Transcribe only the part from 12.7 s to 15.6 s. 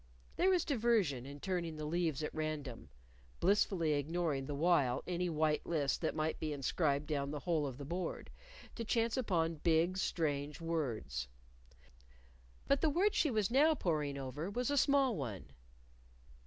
the word she was now poring over was a small one.